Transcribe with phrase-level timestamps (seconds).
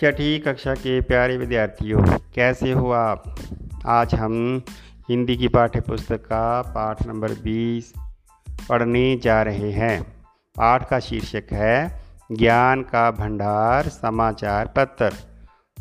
[0.00, 2.00] छठी कक्षा के प्यारे विद्यार्थियों,
[2.34, 3.36] कैसे हो आप?
[3.86, 4.62] आज हम
[5.08, 7.92] हिंदी की पाठ्य पुस्तक का पाठ नंबर 20
[8.68, 10.02] पढ़ने जा रहे हैं।
[10.56, 12.02] पाठ का शीर्षक है,
[12.32, 15.12] ज्ञान का भंडार समाचार पत्र।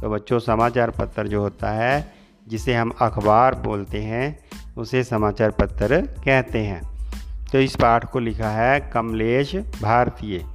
[0.02, 2.14] तो बच्चों, समाचार पत्र जो होता है,
[2.48, 4.40] जिसे हम अखबार बोलते हैं,
[4.78, 6.82] उसे समाचार पत्र कहते हैं।
[7.52, 10.46] तो इस पाठ को लिखा है कमलेश भारतीय।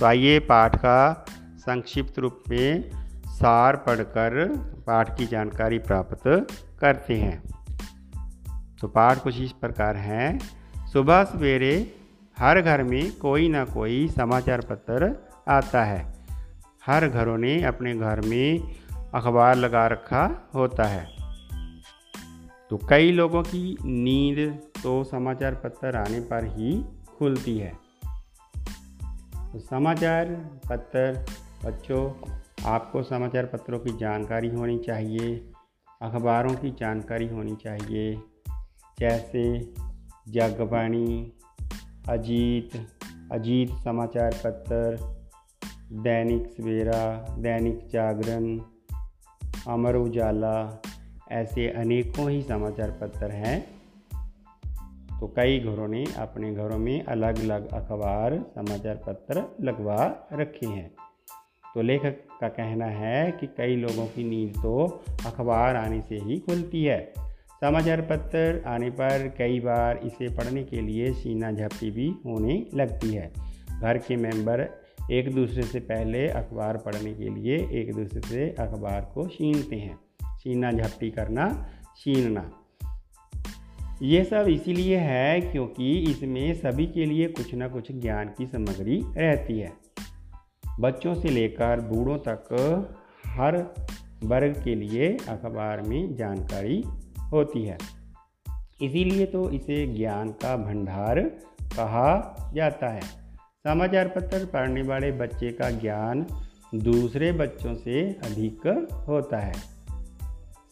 [0.00, 1.26] तो आइए पाठ का
[1.58, 2.99] संक्षिप्त रूप में
[3.40, 6.46] सार पढ़कर पाठ की जानकारी प्राप्त
[6.80, 7.42] करते हैं।
[8.80, 10.38] तो पाठ कुछ इस प्रकार है।
[10.92, 11.94] सुबह सवेरे
[12.38, 15.16] हर घर में कोई ना कोई समाचार पत्र
[15.48, 16.14] आता है।
[16.86, 18.74] हर घरों ने अपने घर में
[19.14, 21.06] अखबार लगा रखा होता है।
[22.70, 26.84] तो कई लोगों की नींद तो समाचार पत्र आने पर ही
[27.18, 27.72] खुलती है।
[29.52, 30.24] तो समाचार
[30.68, 31.26] पत्र
[31.64, 32.10] बच्चों
[32.66, 35.52] आपको समाचार पत्रों की जानकारी होनी चाहिए,
[36.02, 38.22] अखबारों की जानकारी होनी चाहिए,
[39.00, 39.72] जैसे
[40.28, 41.32] जगबाणी,
[42.08, 42.86] अजीत
[43.32, 44.96] अजीत समाचार पत्र,
[45.92, 48.60] दैनिक सवेरा, दैनिक जागरण,
[49.68, 50.82] अमर उजाला,
[51.32, 53.80] ऐसे अनेकों ही समाचार पत्र हैं।
[55.20, 60.99] तो कई घरों ने अपने घरों में अलग अलग अखबार, समाचार पत्र लगवा रखे हैं।
[61.74, 66.38] तो लेखक का कहना है कि कई लोगों की नींद तो अखबार आने से ही
[66.38, 67.12] खुलती है।
[67.60, 73.14] समाचार पत्र आने पर कई बार इसे पढ़ने के लिए सीना झपटी भी होने लगती
[73.14, 73.32] है।
[73.80, 74.66] घर के मेंबर
[75.12, 79.98] एक दूसरे से पहले अखबार पढ़ने के लिए एक दूसरे से अखबार को छीनते हैं।
[80.36, 82.50] सीना झपटी करना, छीनना।
[84.02, 89.02] ये सब इसीलिए है क्योंकि इसमें सभी के लिए कुछ ना कुछ ज्ञान की सामग्री
[89.16, 89.89] रहती है।
[90.78, 92.48] बच्चों से लेकर बूढ़ों तक
[93.26, 93.56] हर
[94.24, 96.82] वर्ग के लिए अखबार में जानकारी
[97.32, 97.78] होती है।
[98.82, 101.20] इसीलिए तो इसे ज्ञान का भंडार
[101.62, 102.10] कहा
[102.54, 103.02] जाता है।
[103.64, 106.26] समाचार पत्र पढ़ने वाले बच्चे का ज्ञान
[106.74, 108.66] दूसरे बच्चों से अधिक
[109.08, 109.52] होता है।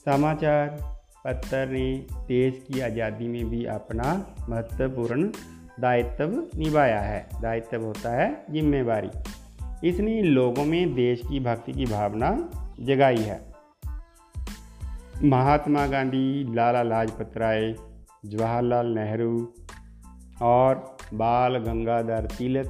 [0.05, 0.69] समाचार
[1.27, 4.13] पत्र ने देश की आज़ादी में भी अपना
[4.49, 5.29] महत्वपूर्ण
[5.81, 9.11] दायित्व निभाया है। दायित्व होता है जिम्मेवारी।
[9.85, 12.31] इसने लोगों में देश की भक्ति की भावना
[12.81, 13.41] जगाई है।
[15.25, 17.75] महात्मा गांधी, लाला लाजपत राय,
[18.27, 19.55] जवाहरलाल नेहरू
[20.43, 22.67] और बाल गंगाधर तिलक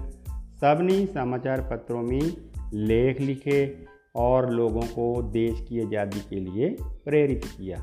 [0.60, 2.32] सबने समाचार पत्रों में
[2.74, 3.86] लेख लिखे
[4.16, 7.76] और लोगों को देश की आज़ादी के लिए प्रेरित किया।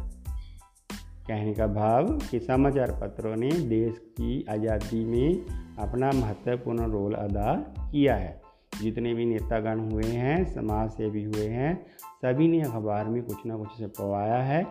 [1.27, 5.45] कहने का भाव कि समाचार पत्रों ने देश की आज़ादी में
[5.79, 7.53] अपना महत्वपूर्ण रोल अदा
[7.91, 8.44] किया है।
[8.81, 11.85] जितने भी नेतागण हुए हैं समाज सेवी हुए हैं,
[12.25, 14.63] सभी ने अखबार में कुछ ना कुछ छपवाया है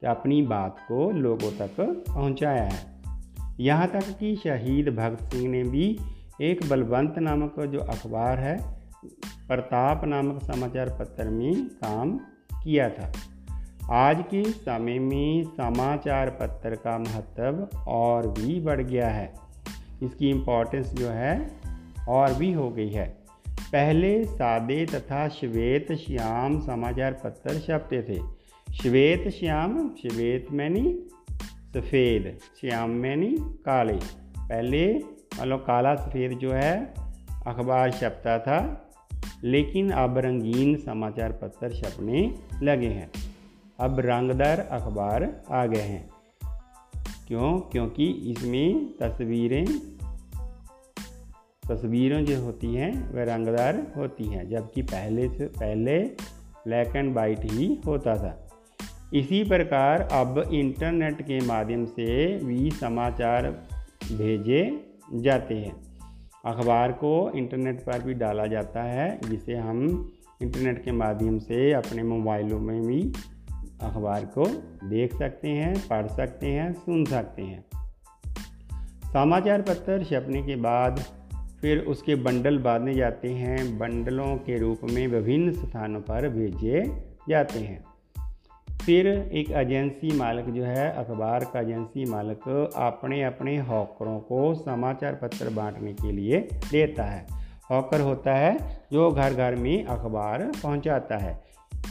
[0.00, 3.00] कि अपनी बात को लोगों तक पहुँचाया है।
[3.60, 5.98] यहाँ तक कि शहीद भगत सिंह ने भी
[6.40, 8.80] एक बलवंत नामक जो अखबार है,
[9.48, 12.18] प्रताप नामक समाचार पत्र में काम
[12.64, 13.12] किया था।
[13.92, 19.34] आज के समय में समाचार पत्र का महत्व और भी बढ़ गया है।
[20.02, 21.50] इसकी इम्पोर्टेंस जो है,
[22.08, 23.19] और भी हो गई है।
[23.72, 28.20] पहले सादे तथा श्वेत श्याम समाचार पत्र छपते थे।
[28.74, 30.98] श्वेत श्याम, श्वेत मैनी,
[31.74, 33.92] सफ़ेद श्याम मैनी, काले।
[34.38, 34.94] पहले
[35.40, 36.94] मतलब काला, सफ़ेद जो है,
[37.46, 38.90] अखबार छपता था,
[39.44, 43.10] लेकिन अब रंगीन समाचार पत्र छपने लगे हैं।
[43.80, 46.10] अब रंगदार अखबार आ गए हैं।
[47.28, 47.60] क्यों?
[47.60, 49.66] क्योंकि इसमें तस्वीरें
[51.70, 55.98] तस्वीरें जो होती हैं, वह रंगदार होती हैं, जबकि पहले से, पहले
[56.66, 58.46] ब्लैक एंड वाइट ही होता था।
[59.14, 63.50] इसी प्रकार अब इंटरनेट के माध्यम से भी समाचार
[64.12, 65.76] भेजे जाते हैं।
[66.44, 70.10] अखबार को इंटरनेट पर भी डाला जाता है, जिसे हम
[70.42, 73.12] इंटरनेट के माध्यम से अपने मोबाइलों में भी
[73.82, 74.46] अखबार को
[74.88, 77.64] देख सकते हैं, पढ़ सकते हैं, सुन सकते हैं।
[79.12, 81.00] समाचार पत्र छपने के बाद
[81.60, 87.58] फिर उसके बंडल बांधे जाते हैं। बंडलों के रूप में विभिन्न स्थानों पर भेजे जाते
[87.58, 87.84] हैं।
[88.86, 95.14] फिर एक एजेंसी मालिक जो है, अखबार का एजेंसी मालिक अपने अपने हॉकरों को समाचार
[95.14, 97.26] पत्र बांटने के लिए देता है।
[97.70, 101.42] हॉकर होता है जो घर घर में अखबार पहुंचाता है।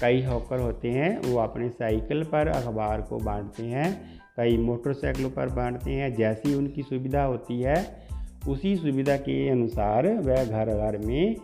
[0.01, 5.49] कई हॉकर होते हैं, वो अपने साइकिल पर अखबार को बांटते हैं, कई मोटरसाइकिलों पर
[5.49, 8.08] बांटते हैं, जैसी उनकी सुविधा होती है।
[8.47, 11.35] उसी सुविधा के अनुसार वह घर घर में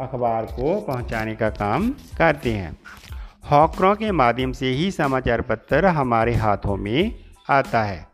[0.00, 2.76] अखबार को पहुँचाने का काम करते हैं।
[3.50, 7.14] हॉकरों के माध्यम से ही समाचार पत्र हमारे हाथों में
[7.50, 8.06] आता है।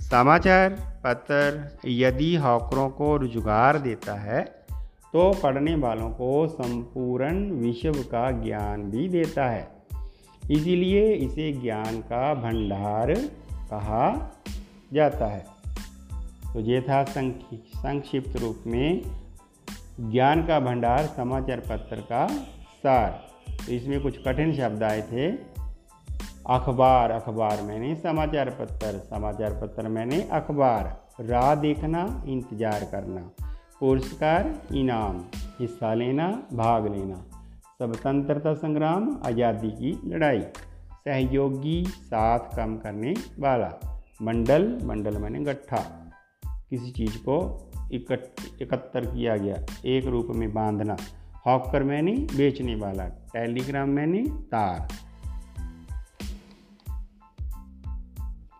[0.00, 4.42] समाचार पत्र यदि हॉकरों को रुजगार देता है
[5.12, 9.68] तो पढ़ने वालों को संपूर्ण विश्व का ज्ञान भी देता है।
[10.50, 13.14] इसीलिए इसे ज्ञान का भंडार
[13.70, 14.04] कहा
[14.92, 15.44] जाता है।
[16.52, 19.02] तो ये था संक्षिप्त रूप में
[20.02, 22.26] ज्ञान का भंडार, समाचार पत्र का
[22.82, 23.10] सार।
[23.48, 25.30] तो इसमें कुछ कठिन शब्द आए थे।
[26.50, 30.84] अखबार अखबार मैंने समाचार पत्र समाचार पत्र मैंने अखबार,
[31.22, 33.20] राह देखना, इंतज़ार करना,
[33.80, 35.20] पुरस्कार, इनाम,
[35.60, 37.22] हिस्सा लेना, भाग लेना,
[37.76, 40.40] स्वतंत्रता संग्राम, आज़ादी की लड़ाई,
[41.04, 43.72] सहयोगी, साथ काम करने वाला,
[44.22, 45.84] मंडल मंडल मैंने गट्ठा
[46.70, 49.56] किसी चीज़ को इकट्तर किया गया।
[49.86, 50.96] एक रूप में बांधना।
[51.46, 54.88] हॉकर मैंने, बेचने वाला। टेलीग्राम मैंने, तार।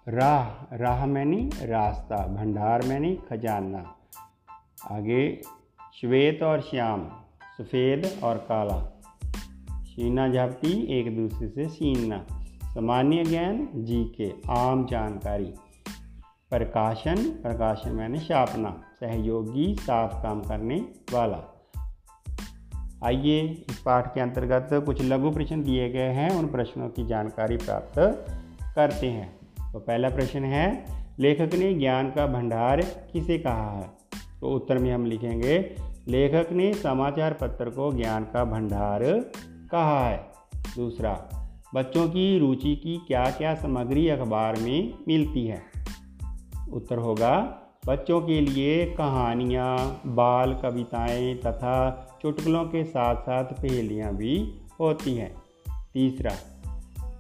[0.09, 3.97] राह राह मैंने, रास्ता। भंडार मैंने, खजाना।
[4.91, 5.43] आगे,
[6.01, 7.09] श्वेत और श्याम।
[7.59, 9.03] सफ़ेद और काला।
[9.85, 12.27] शीना झपटी, एक दूसरे से छीनना।
[12.65, 15.55] सामान्य ज्ञान जी के आम जानकारी।
[16.51, 21.71] प्रकाशन प्रकाशन मैंने छापना सहयोगी साथ काम करने वाला।
[23.05, 27.57] आइए इस पाठ के अंतर्गत कुछ लघु प्रश्न दिए गए हैं, उन प्रश्नों की जानकारी
[27.57, 27.99] प्राप्त
[28.77, 29.39] करते हैं।
[29.73, 30.85] तो पहला प्रश्न है,
[31.19, 33.91] लेखक ने ज्ञान का भंडार किसे कहा है?
[34.41, 35.77] तो उत्तर में हम लिखेंगे,
[36.09, 39.01] लेखक ने समाचार पत्र को ज्ञान का भंडार
[39.73, 40.31] कहा है।
[40.77, 41.29] दूसरा,
[41.75, 45.70] बच्चों की रुचि की क्या क्या सामग्री अखबार में मिलती है?
[46.73, 47.57] उत्तर होगा,
[47.87, 55.35] बच्चों के लिए कहानियाँ, बाल कविताएँ तथा चुटकुलों के साथ साथ पहेलियाँ भी होती हैं।
[55.95, 56.33] तीसरा,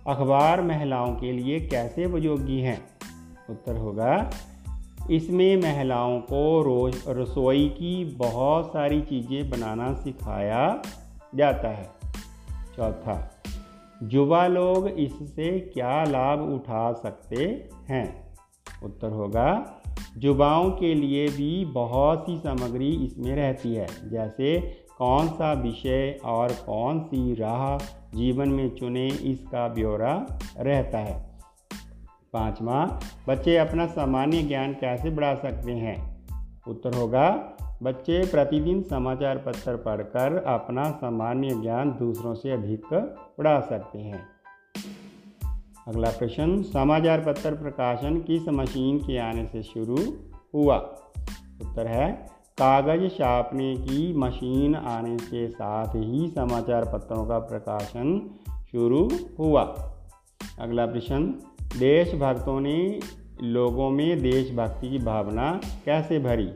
[0.06, 2.87] अखबार महिलाओं के लिए कैसे उपयोगी हैं?
[3.50, 4.31] उत्तर होगा,
[5.11, 10.82] इसमें महिलाओं को रोज रसोई की बहुत सारी चीज़ें बनाना सिखाया
[11.35, 11.91] जाता है।
[12.76, 13.43] चौथा,
[14.02, 18.30] युवा लोग इससे क्या लाभ उठा सकते हैं?
[18.85, 19.77] उत्तर होगा
[20.19, 24.61] युवाओं के लिए भी बहुत सी सामग्री इसमें रहती है, जैसे
[24.99, 27.79] कौन सा विषय और कौन सी राह
[28.17, 30.27] जीवन में चुने इसका ब्यौरा
[30.59, 31.31] रहता है।
[32.32, 36.25] पांचवा, बच्चे अपना सामान्य ज्ञान कैसे बढ़ा सकते हैं?
[36.69, 37.53] उत्तर होगा,
[37.83, 42.83] बच्चे प्रतिदिन समाचार पत्र पढ़कर अपना सामान्य ज्ञान दूसरों से अधिक
[43.38, 44.40] बढ़ा सकते हैं।
[45.91, 49.99] अगला प्रश्न, समाचार पत्र प्रकाशन किस मशीन के आने से शुरू
[50.55, 50.77] हुआ?
[51.63, 52.13] उत्तर है,
[52.63, 58.31] कागज़ छापने की मशीन आने के साथ ही समाचार पत्रों का प्रकाशन
[58.73, 59.63] शुरू हुआ।
[60.61, 61.23] अगला प्रश्न,
[61.79, 63.01] देशभक्तों ने
[63.43, 66.49] लोगों में देशभक्ति की भावना कैसे भरी?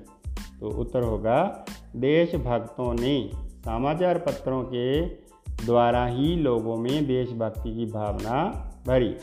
[0.61, 1.65] तो उत्तर होगा,
[1.97, 5.07] देशभक्तों ने समाचार पत्रों के
[5.67, 8.45] द्वारा ही लोगों में देशभक्ति की भावना
[8.87, 9.15] भरी।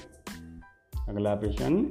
[1.10, 1.86] अगला प्रश्न,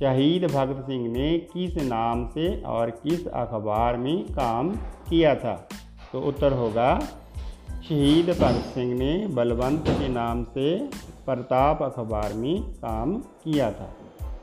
[0.00, 4.70] शहीद भगत सिंह ने किस नाम से और किस अखबार में काम
[5.08, 5.68] किया था?
[6.12, 7.00] तो उत्तर होगा,
[7.88, 10.86] शहीद भगत सिंह ने बलवंत के नाम से
[11.26, 13.94] प्रताप अखबार में काम किया था।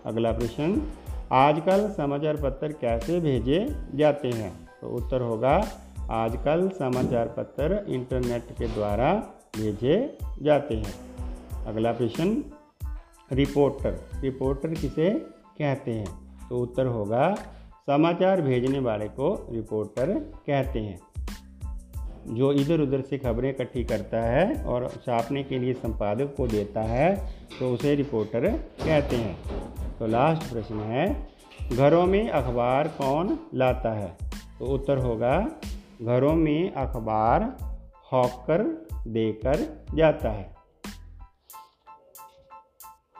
[0.05, 0.91] अगला प्रश्न,
[1.31, 4.69] आजकल समाचार पत्र कैसे भेजे जाते हैं?
[4.81, 5.67] तो उत्तर होगा,
[6.11, 9.23] आजकल समाचार पत्र इंटरनेट के द्वारा
[9.59, 10.93] भेजे जाते हैं।
[11.65, 12.43] अगला प्रश्न,
[13.31, 15.09] रिपोर्टर। रिपोर्टर किसे
[15.59, 16.07] कहते हैं?
[16.49, 17.35] तो उत्तर होगा,
[17.85, 20.99] समाचार भेजने वाले को रिपोर्टर कहते हैं।
[22.27, 26.81] जो इधर उधर से खबरें इकट्ठी करता है और छापने के लिए संपादक को देता
[26.81, 28.51] है तो उसे रिपोर्टर
[28.85, 29.37] कहते हैं।
[29.99, 31.29] तो लास्ट प्रश्न है,
[31.73, 34.17] घरों में अखबार कौन लाता है?
[34.59, 35.47] तो उत्तर होगा,
[36.01, 37.57] घरों में अखबार
[38.13, 40.53] हॉकर देकर जाता है।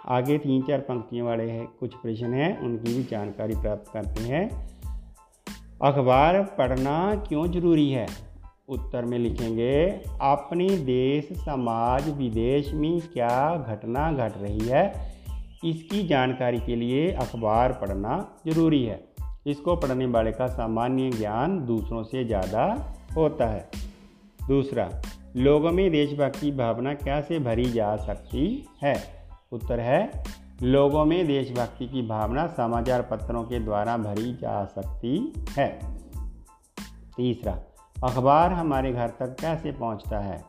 [0.08, 4.50] आगे तीन चार पंक्तियों वाले हैं, कुछ प्रश्न हैं, उनकी भी जानकारी प्राप्त करते हैं।
[5.82, 8.08] अखबार पढ़ना क्यों ज़रूरी है?
[8.70, 9.90] उत्तर में लिखेंगे,
[10.22, 15.16] अपने देश, समाज, विदेश में क्या घटना घट रही है?
[15.66, 19.04] इसकी जानकारी के लिए अखबार पढ़ना ज़रूरी है।
[19.48, 23.70] इसको पढ़ने वाले का सामान्य ज्ञान दूसरों से ज़्यादा होता है।
[24.48, 25.02] दूसरा
[25.36, 29.04] लोगों में देशभक्ति भावना कैसे भरी जा सकती है?
[29.52, 30.24] उत्तर है
[30.64, 35.80] लोगों में देशभक्ति की भावना समाचार पत्रों के द्वारा भरी जा सकती है।
[37.18, 37.60] तीसरा
[38.04, 40.44] अखबार हमारे घर तक कैसे पहुँचता है?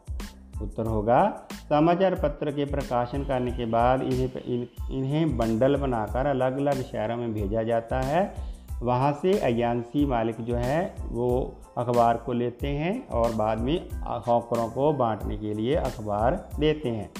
[0.62, 6.58] उत्तर होगा समाचार पत्र के प्रकाशन करने के बाद इन्हें इन, इन्हें बंडल बनाकर अलग
[6.58, 8.49] अलग शहरों में भेजा जाता है।
[8.82, 13.90] वहाँ से एजेंसी मालिक जो है, वो अखबार को लेते हैं और बाद में
[14.28, 17.10] हॉकरों को बांटने के लिए अखबार देते हैं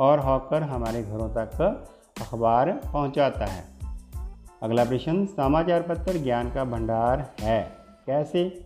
[0.00, 1.60] और हॉकर हमारे घरों तक
[2.20, 3.64] अखबार पहुँचाता है।
[4.62, 7.72] अगला प्रश्न, समाचार पत्र ज्ञान का भंडार है
[8.06, 8.64] कैसे?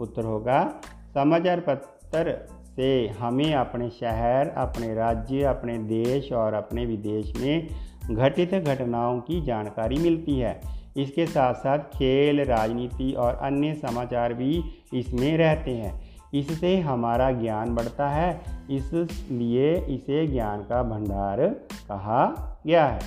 [0.00, 0.74] उत्तर होगा,
[1.14, 7.68] समाचार पत्र से हमें अपने शहर, अपने राज्य, अपने देश और अपने विदेश में
[8.10, 14.64] घटित घटनाओं की जानकारी मिलती है। इसके साथ साथ खेल, राजनीति और अन्य समाचार भी
[14.94, 16.00] इसमें रहते हैं।
[16.34, 21.48] इससे हमारा ज्ञान बढ़ता है, इसलिए इसे ज्ञान का भंडार
[21.88, 22.24] कहा
[22.66, 23.00] गया है।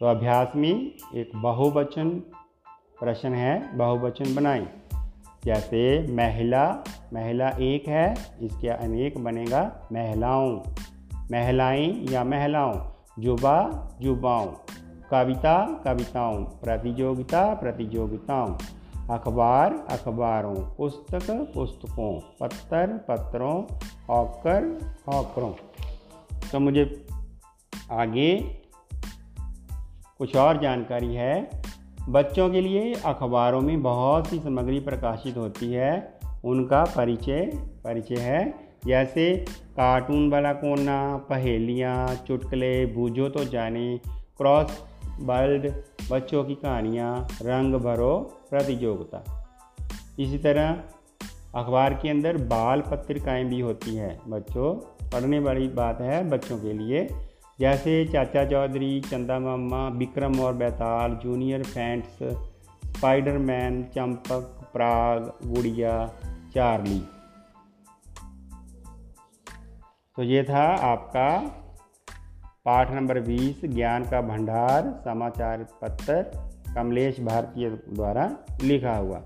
[0.00, 2.10] तो अभ्यास में एक बहुवचन
[3.00, 4.66] प्रश्न है, बहुवचन बनाएँ।
[5.44, 10.60] जैसे महिला महिला एक है, इसके अनेक बनेगा महिलाओं।
[11.32, 12.72] महिलाएँ या महिलाओं
[13.18, 14.46] जुबा जुबाओं
[15.10, 18.58] कविता, कविताओं, प्रतियोगिता, प्रतियोगिताओं,
[19.10, 23.64] अखबार, अखबारों, पुस्तक, पुस्तकों, पत्थर, पत्रों,
[24.08, 25.52] हॉकर, हॉकरों।
[26.52, 27.06] तो मुझे
[27.92, 28.40] आगे
[30.18, 31.50] कुछ और जानकारी है।
[32.08, 37.52] बच्चों के लिए अखबारों में बहुत सी सामग्री प्रकाशित होती है। उनका परिचय
[37.84, 38.54] परिचय है।
[38.86, 44.84] जैसे कार्टून वाला कोना, पहेलियाँ, चुटकले, बूझो तो जाने, क्रॉस
[45.20, 45.72] बर्ड,
[46.10, 49.48] बच्चों की कहानियाँ, रंग भरो प्रतियोगिता।
[50.18, 50.82] इसी तरह
[51.54, 54.74] अखबार के अंदर बाल पत्रिकाएँ भी होती हैं। बच्चों,
[55.10, 57.08] पढ़ने वाली बात है बच्चों के लिए।
[57.60, 62.18] जैसे चाचा चौधरी, चंदा मामा, विक्रम और बैताल, जूनियर फैंट्स,
[62.84, 66.12] स्पाइडरमैन, चंपक, प्राग, गुड़िया,
[66.54, 67.02] चार्ली।
[70.16, 71.62] तो ये था आपका
[72.66, 76.22] पाठ नंबर 20 ज्ञान का भंडार, समाचार पत्र,
[76.74, 79.18] कमलेश भारतीय द्वारा लिखा हुआ।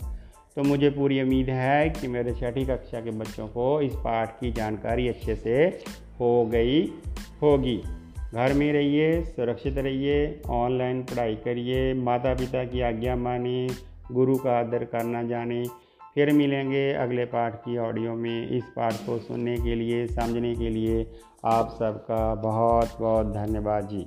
[0.56, 4.52] तो मुझे पूरी उम्मीद है कि मेरे छठी कक्षा के बच्चों को इस पाठ की
[4.52, 5.64] जानकारी अच्छे से
[6.20, 6.92] हो गई
[7.42, 7.82] होगी।
[8.35, 13.68] घर में रहिए, सुरक्षित रहिए, ऑनलाइन पढ़ाई करिए माता पिता की आज्ञा माने,
[14.12, 15.64] गुरु का आदर करना जाने
[16.21, 20.69] फिर मिलेंगे अगले पाठ की ऑडियो में। इस पाठ को सुनने के लिए, समझने के
[20.71, 21.07] लिए
[21.45, 24.07] आप सबका बहुत बहुत धन्यवाद जी।